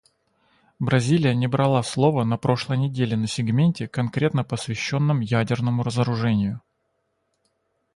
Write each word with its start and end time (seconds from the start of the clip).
Бразилия 0.79 1.35
не 1.35 1.47
брала 1.47 1.83
слово 1.83 2.23
на 2.23 2.37
прошлой 2.37 2.77
неделе 2.79 3.15
на 3.15 3.27
сегменте, 3.27 3.87
конкретно 3.87 4.43
посвященном 4.43 5.19
ядерному 5.19 5.83
разоружению. 5.83 6.59